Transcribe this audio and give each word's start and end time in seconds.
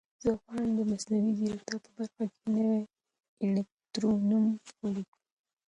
زه 0.23 0.29
غواړم 0.39 0.69
د 0.77 0.79
مصنوعي 0.91 1.31
ځیرکتیا 1.39 1.75
په 1.83 1.89
برخه 1.97 2.23
کې 2.33 2.43
نوي 2.55 2.81
الګوریتمونه 3.43 4.37
ولیکم. 4.81 5.21